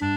[0.00, 0.16] Hello，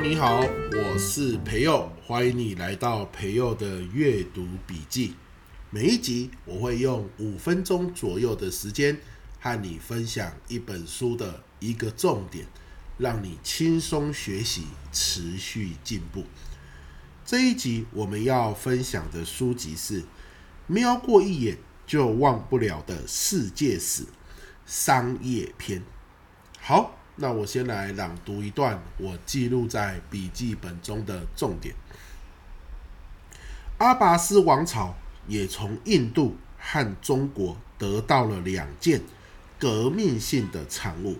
[0.00, 5.12] 你好，我是培佑，欢迎你来到培佑的阅读笔记。
[5.68, 8.98] 每一集我会用五分钟左右的时间
[9.38, 12.46] 和你分享一本书的一个重点，
[12.96, 16.24] 让你轻松学习，持续进步。
[17.26, 20.02] 这一集我们要分享的书籍是
[20.66, 24.04] 《瞄过一眼就忘不了的世界史——
[24.66, 25.80] 商业篇》。
[26.60, 26.98] 好。
[27.16, 31.72] 那我先来朗读一段我记录在笔记本中的重点。
[33.78, 34.96] 阿拔斯王朝
[35.28, 39.00] 也从印度和中国得到了两件
[39.60, 41.18] 革命性的产物，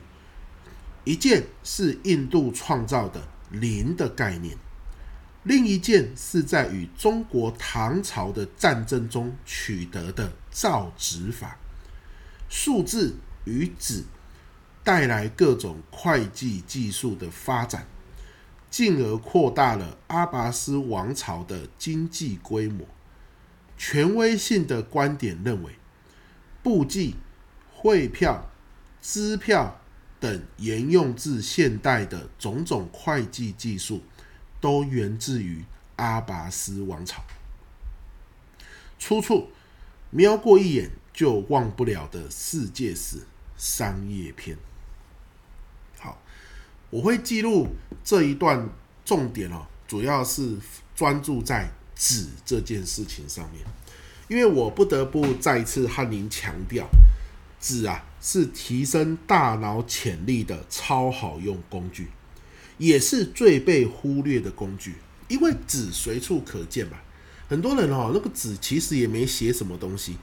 [1.04, 4.58] 一件是印度创造的零的概念，
[5.44, 11.56] 另一件是在与中国唐朝的战争中取得的造纸法。
[12.48, 14.04] 数字与纸。
[14.86, 17.86] 带来各种会计技术的发展，
[18.70, 22.86] 进而扩大了阿拔斯王朝的经济规模。
[23.78, 25.72] 权威性的观点认为，
[26.62, 27.16] 簿记、
[27.72, 28.50] 汇票、
[29.00, 29.80] 支票
[30.20, 34.02] 等沿用至现代的种种会计技术，
[34.64, 35.62] 都源自于
[35.96, 37.22] 阿拔斯王朝。
[38.98, 39.50] 出处：
[40.08, 43.18] 瞄过一眼就忘不了的世界史
[43.58, 44.56] 商业篇。
[45.98, 46.18] 好
[46.88, 47.68] 我会记录
[48.02, 48.66] 这一段
[49.04, 50.56] 重点哦，主要是
[50.96, 53.62] 专注在纸这件事情上面，
[54.28, 56.88] 因为我不得不再次和您强调，
[57.60, 62.08] 纸啊是提升大脑潜力的超好用工具，
[62.78, 64.94] 也是最被忽略的工具，
[65.28, 66.98] 因为纸随处可见嘛。
[67.48, 70.16] 很多人哦，那个纸其实也没写什么东西，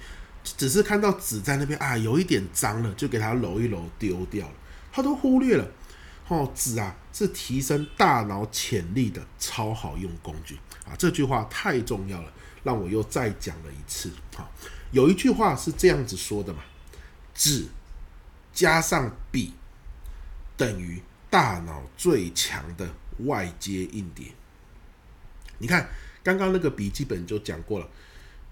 [0.44, 4.54] 只是看到纸在那边啊，有一点脏了，就给它揉一揉丢掉了，
[4.92, 5.72] 他都忽略了。
[6.28, 10.95] 哦，纸啊是提升大脑潜力的超好用工具啊！
[10.98, 12.32] 这句话太重要了，
[12.64, 14.10] 让我又再讲了一次。
[14.34, 14.50] 好，
[14.92, 16.61] 有一句话是这样子说的嘛：
[17.36, 17.66] 纸
[18.54, 19.54] 加上笔
[20.56, 22.87] 等于大脑最强的
[23.25, 24.27] 外接硬碟。
[25.58, 25.89] 你看，
[26.21, 27.89] 刚刚那个笔记本就讲过了，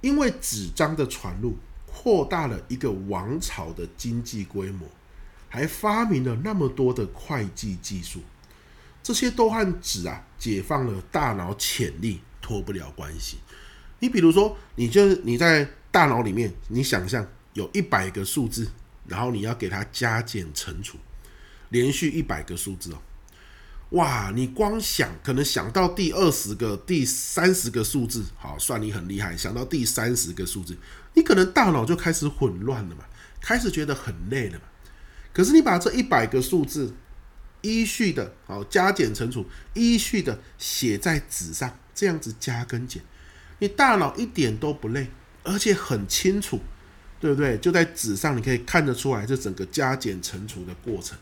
[0.01, 4.89] 因为纸张的传入，扩大了一个王朝的经济规模。
[5.51, 8.21] 还发明了那么多的会计技术，
[9.01, 13.39] 这些都和纸啊解放了大脑潜力脱不了关系。
[13.97, 18.69] 你比如说，你就你在大脑里面，你想象有一百个数字，
[19.07, 20.99] 然后你要给它加减乘除，
[21.69, 23.01] 连续一百个数字哦，
[23.91, 24.31] 哇！
[24.35, 29.35] 你光想可能想到第二十个、第三十个数字，好，算你很厉害。
[29.35, 30.77] 想到第三十个数字，
[31.15, 33.03] 你可能大脑就开始混乱了嘛，
[33.41, 34.65] 开始觉得很累了嘛。
[35.33, 36.93] 可是你把这一百个数字
[37.61, 43.01] 依序的，好，加减乘除，依序的写在纸上，这样子加跟减，
[43.59, 45.09] 你大脑一点都不累，
[45.43, 46.59] 而且很清楚，
[47.19, 47.57] 对不对？
[47.57, 51.17] 就在纸上，你可以看得出来这整个加减乘除的过程。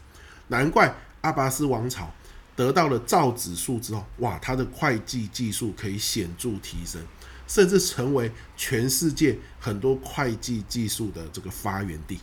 [0.47, 2.11] 难怪阿拔斯王朝
[2.55, 7.01] 得到了造纸术之后，哇，他的会计技术可以显著提升，
[7.47, 12.19] 甚至成为全世界很多会计技术的这个发源地。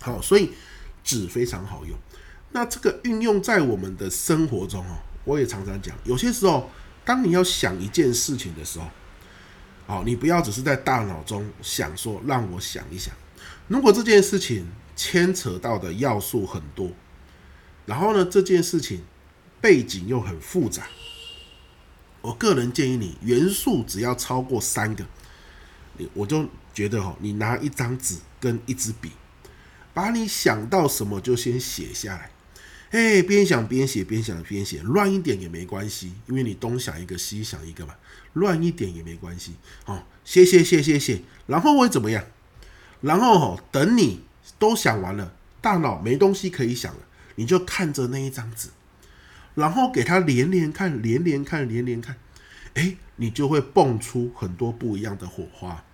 [0.00, 0.52] 好，所以。
[1.06, 1.96] 纸非常好用，
[2.50, 6.68] 那这个运用在我们的生活中哦，我也常常讲，有些时候
[7.04, 8.86] 当你要想一件事情的时候，
[9.86, 13.14] 好，你不要只是在大脑中想说，让我想一想。
[13.68, 14.66] 如果这件事情
[14.96, 16.90] 牵扯到的要素很多，
[17.86, 19.00] 然后呢，这件事情
[19.60, 20.86] 背景又很复杂，
[22.20, 25.06] 我个人建议你元素只要超过三个，
[25.96, 29.10] 你我就觉得哈，你拿一张纸跟一支笔。
[29.94, 32.30] 把你想到什么就先写下来，
[32.90, 37.94] 哎，边想边写，边想边写，乱一点也没关系，因为你东想一个西想一个嘛，
[38.34, 39.54] 乱一点也没关系。
[39.86, 42.22] 哦，写写写写写，然后会怎么样？
[43.00, 44.20] 然后哦，等你
[44.58, 45.32] 都想完了，
[45.62, 47.00] 大脑没东西可以想了，
[47.36, 48.68] 你就看着那一张纸，
[49.54, 52.16] 然后给它连连看，连连看，连连看，
[52.74, 55.84] 哎，你就会蹦出很多不一样的火花。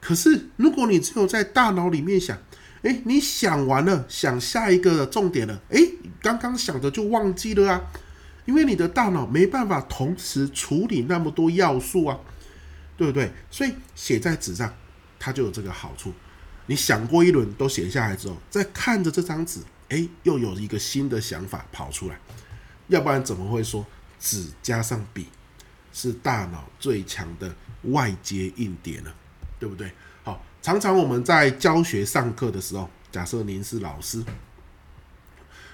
[0.00, 2.38] 可是如果你只有在大脑里面想，
[2.82, 5.80] 哎，你想完了，想下一个重点了，哎，
[6.20, 7.80] 刚刚想的就忘记了啊，
[8.44, 12.20] 因为你的大脑没办法同时处理那么多要素啊，
[12.98, 13.32] 对不对？
[13.50, 14.74] 所以写在纸上，
[15.18, 16.12] 它就有这个好处。
[16.66, 22.18] 你想过一轮都写下来之后，再看着这张纸，哎，又有一个新的想法跑出来。
[22.88, 23.84] 要不然怎么会说
[24.20, 25.28] 纸加上笔
[25.92, 27.54] 是大脑最强的
[27.84, 29.12] 外接硬碟呢，
[29.58, 29.90] 对不对？
[30.22, 34.24] 好，常常我们在教学上课的时候，假设您是老师，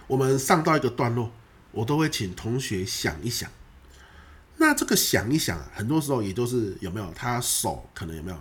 [0.06, 1.32] 我们上到一个段落，
[1.72, 3.50] 我都会请同学想一想。
[4.56, 8.38] 那这个想一想，很多时候也就是有没有他手可能有没有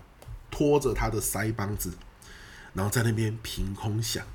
[0.51, 1.93] 拖着他的腮帮子，
[2.73, 4.25] 然后在那边凭空想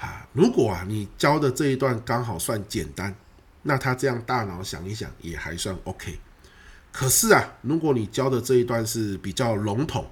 [0.00, 0.26] 啊。
[0.32, 3.14] 如果啊你教的这一段刚好算简单，
[3.62, 6.18] 那他这样大脑想一想也还算 OK。
[6.92, 10.10] 可是啊，如果你教的这一段是比较笼统、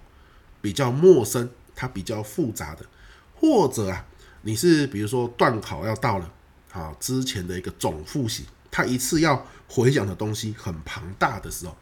[0.61, 2.87] 比较陌生、它比较复杂的，
[3.35, 4.05] 或者啊
[4.43, 6.32] 你是比如说段考要到了，
[6.70, 8.46] 好之前的一个总复习。
[8.70, 11.76] 他一次要回讲的东西很庞大的时候，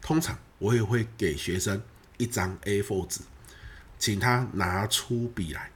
[0.00, 1.80] 通常我也会给学生
[2.18, 3.20] 一张 A4 纸，
[3.98, 5.70] 请他拿出笔来。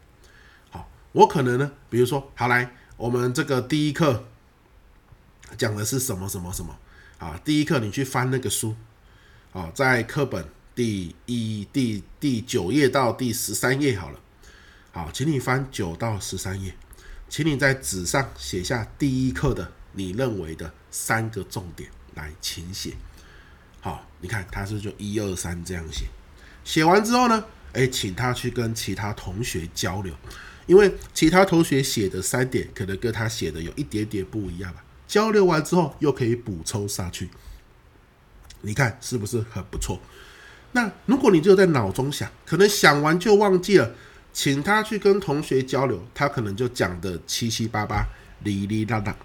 [1.14, 4.24] 我可能呢，比如说，好来，我们这个第一课
[5.56, 6.76] 讲的是什么什么什么
[7.18, 7.40] 啊？
[7.44, 8.74] 第一课你去翻那个书，
[9.52, 10.44] 啊，在课本
[10.74, 14.18] 第一第第九页到第十三页好了。
[14.90, 16.74] 好，请你翻九到十三页，
[17.28, 19.70] 请你在纸上写下第一课的。
[19.92, 22.92] 你认为的三个重点来，请写。
[23.80, 26.06] 好，你看他是就一二三这样写。
[26.64, 27.44] 写完之后呢，
[27.74, 30.12] 诶，请他去跟其他同学交流，
[30.66, 34.84] 因为其他同学写的三点可能跟他写的有一点点不一样吧。
[35.06, 37.28] 交流完之后又可以补充上去，
[38.62, 40.00] 你看是不是很不错？
[40.72, 43.94] 那如果你就在脑中想，可能想完就忘记了，
[44.32, 48.04] 请他去跟同学交流，他可能就讲的七七八八、
[48.42, 49.16] 哩哩啦啦。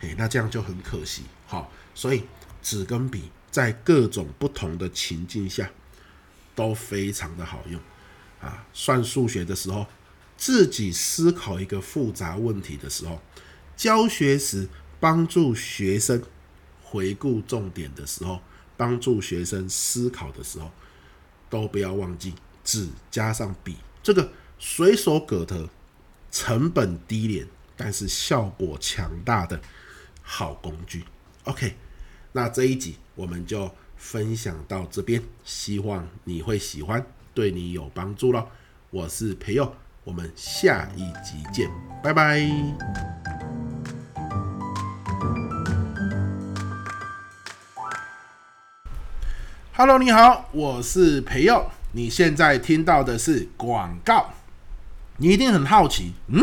[0.00, 2.24] 哎，那这样就很可惜，好，所以
[2.60, 5.70] 纸跟笔在各种不同的情境下
[6.54, 7.80] 都非常的好用
[8.40, 8.66] 啊。
[8.74, 9.86] 算数学的时候，
[10.42, 13.20] 自己思考一个复杂问题的时候，
[13.76, 14.68] 教学时
[14.98, 16.20] 帮助学生
[16.82, 18.40] 回顾重点的时候，
[18.76, 20.68] 帮助学生思考的时候，
[21.48, 22.34] 都不要忘记
[22.64, 25.70] 纸加上笔，这个随手可得、
[26.32, 27.46] 成本低廉，
[27.76, 29.62] 但是效果强大的。
[30.22, 31.04] 好工具
[31.44, 31.76] ，OK，
[32.32, 38.50] 那这一集我们就分享到这边，希望你会喜欢，对你有帮助咯。
[38.90, 41.70] 我是培佑，我们下一集见，
[42.02, 42.40] 拜拜。
[49.74, 54.30] Hello，你好，我是培佑，你现在听到的是广告，
[55.18, 56.42] 你一定很好奇，嗯，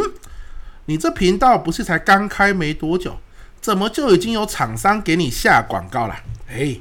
[0.86, 3.20] 你这频道不是才刚开没多久？
[3.60, 6.16] 怎么就已经有厂商给你下广告了？
[6.48, 6.80] 哎，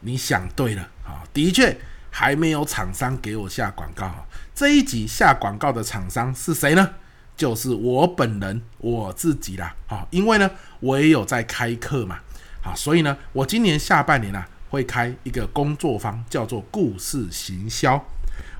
[0.00, 1.24] 你想对了啊！
[1.32, 1.78] 的确
[2.10, 4.26] 还没有厂商给我下广告。
[4.54, 6.90] 这一集下广告的厂商是谁呢？
[7.36, 9.74] 就是我本人我自己啦。
[9.88, 12.18] 啊，因为呢，我也有在开课嘛。
[12.62, 18.04] 啊，所以呢，我今年下半年啊会开一个工作坊，叫做故事行销。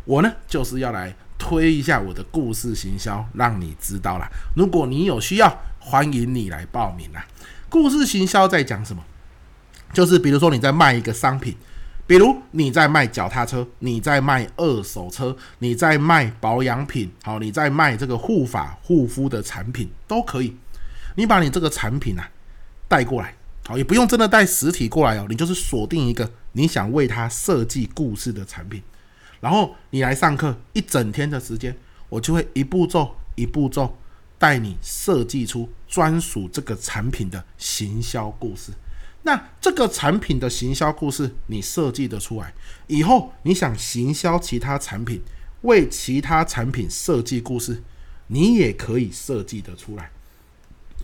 [0.07, 4.27] 我呢就是要来推一下我的故事行销，让你知道啦。
[4.57, 7.27] 如果你有需要，欢迎你来报名啦。
[7.69, 9.05] 故事行销在讲什么？
[9.93, 11.57] 就是比如说你在卖一个商品，
[12.11, 20.57] 比如你在卖脚踏车，你在卖二手车，你在卖保养品，好，你在卖这个护发护肤的产品都可以。
[21.15, 22.29] 你把你这个产品啊
[22.89, 28.83] 带过来，好，也不用真的带实体过来哦，你就是锁定一个你想为它设计故事的产品，
[29.39, 31.77] 然后你来上课一整天的时间，
[32.09, 33.97] 我就会一步骤一步骤。
[34.37, 38.73] 带你设计出专属这个产品的行销故事。
[39.23, 42.53] 那这个产品的行销故事你设计得出来
[42.87, 45.21] 以后，你想行销其他产品，
[45.63, 47.83] 为其他产品设计故事，
[48.29, 50.11] 你也可以设计得出来。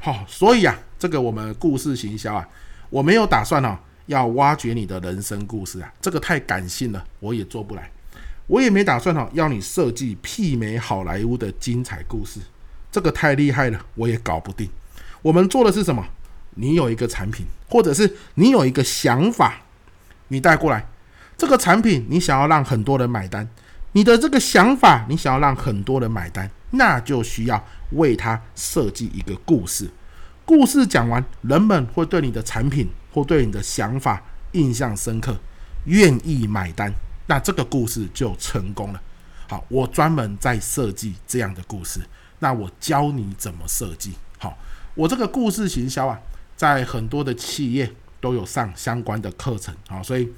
[0.00, 2.48] 好，所以啊，这个我们故事行销啊，
[2.88, 7.90] 我没有打算哦要挖掘你的人生故事啊，这个太感性了，我也做不来。
[8.46, 12.40] 我也没打算哦要你设计媲美好莱坞的精彩故事。
[12.90, 14.70] 这个太厉害了，我也搞不定。
[15.20, 16.06] 我们做的是什么？
[16.56, 19.62] 你有一个产品，或者是你有一个想法，
[20.28, 20.86] 你带过来。
[21.38, 23.48] 这个产品你想要让很多人买单，
[23.92, 29.90] 你的这个想法你想要让很多人买单，那就需要为他设计一个故事。
[30.44, 34.22] 故事讲完，人们会对你的产品或对你的想法
[34.52, 35.36] 印象深刻，
[35.84, 36.90] 愿意买单，
[37.26, 39.00] 那这个故事就成功了。
[39.48, 42.00] 好，我专门在设计这样的故事。
[42.38, 44.12] 那我教你怎么设计。
[44.38, 44.56] 好，
[44.94, 46.18] 我这个故事行销啊，
[46.56, 49.74] 在很多的企业都有上相关的课程。
[49.88, 50.28] 啊，所以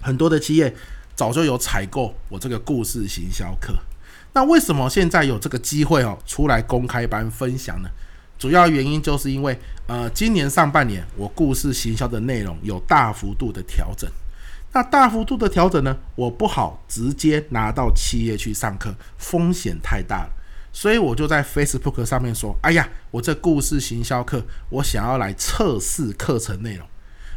[0.00, 0.74] 很多的企业
[1.14, 3.74] 早就有采购我这个故事行销课。
[4.32, 7.88] 那为什么现在有这个机会哦，出来公开班分享呢？
[8.38, 14.10] 主要原因就是因为，呃，今年上半年我故事行销的内容有大幅度的调整。
[14.74, 20.30] 那大幅度的调整呢，我不好直接拿到企业去上课，风险太大了。
[20.76, 26.86] 所以我就在 Facebook 上面说：“哎呀，我这故事行销课，我想要来测试课程内容，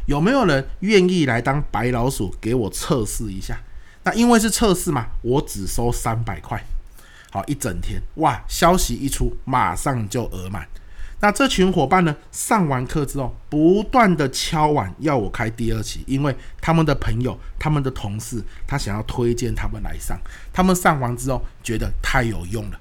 [0.04, 3.58] 有没有人愿意来当白老鼠给我测试一下？
[4.04, 6.62] 那因为是测试嘛，我只收三百块。
[7.30, 8.44] 好，一整天，哇！
[8.46, 10.68] 消息一出，马上就额满。
[11.20, 20.20] 那这群伙伴呢，上完课之后，不断的敲碗要我开第二期，因为他们的朋友、他们的同事，他想要推荐他们来上。
[20.52, 22.78] 他们上完之后，觉得太有用了。”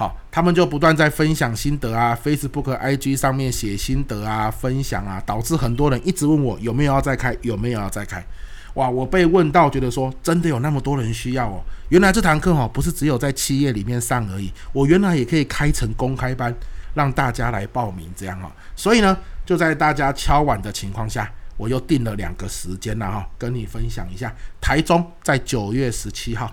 [0.00, 8.24] 好，他们就不断在分享心得啊，Facebook、IG 上面写心得啊，分享啊，导致很多人一直问我有没有要再开，有没有要再开。
[8.72, 11.62] 哇，我被问到，觉得说真的有那么多人需要哦。
[11.90, 16.54] 原来这堂课哈，不是只有在企业里面上而已，我原来也可以开成公开班，
[16.94, 18.50] 让大家来报名这样哈。
[18.74, 19.14] 所以呢，
[19.44, 24.34] 就在大家敲碗的情况下，我又定了两个时间了哈，跟你分享一下。
[24.62, 26.50] 台中在九月十七号。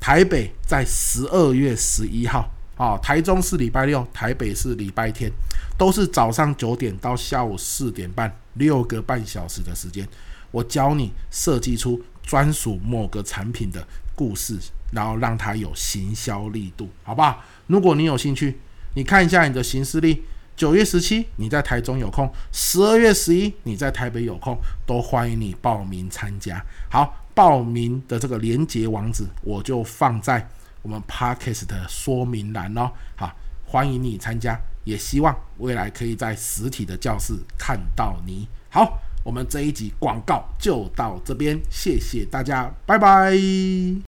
[0.00, 5.30] 台北在十二月十一号，啊，台中是礼拜六，台北是礼拜天，
[5.76, 10.08] 都是早上九点到下午四点半，六个半小时的时间，
[10.50, 14.58] 我教你设计出专属某个产品的故事，
[14.92, 17.44] 然后让它有行销力度，好不好？
[17.66, 18.58] 如果你有兴趣，
[18.94, 20.22] 你看一下你的行事历，
[20.56, 26.64] 九月十七你在台中有空，十二月十一你在台北有空，都欢迎你报名参加。
[26.88, 27.16] 好。
[27.40, 30.46] 报名的这个连接网址，我就放在
[30.82, 32.90] 我们 Podcast 的说明栏哦。
[33.16, 38.46] 好，欢迎你参加，也希望未来可以在实体的教室看到你。
[38.68, 44.09] 好，我们这一集广告就到这边，谢谢大家，拜拜。